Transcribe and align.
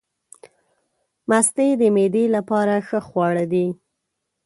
مستې 1.29 1.67
د 1.79 1.81
معدې 1.95 2.25
لپاره 2.35 2.75
ښه 2.87 2.99
خواړه 3.07 3.45
دي. 3.53 3.67